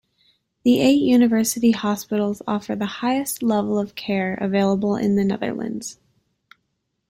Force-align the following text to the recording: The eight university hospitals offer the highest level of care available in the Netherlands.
The 0.63 0.79
eight 0.81 1.03
university 1.03 1.69
hospitals 1.73 2.41
offer 2.47 2.75
the 2.75 2.87
highest 2.87 3.43
level 3.43 3.77
of 3.77 3.93
care 3.93 4.33
available 4.33 4.95
in 4.95 5.15
the 5.15 5.23
Netherlands. 5.23 5.99